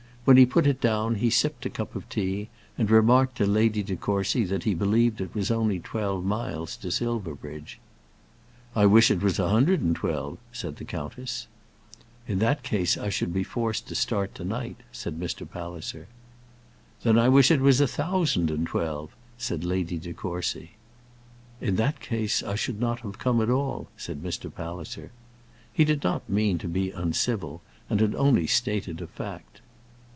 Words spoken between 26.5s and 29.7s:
to be uncivil, and had only stated a fact.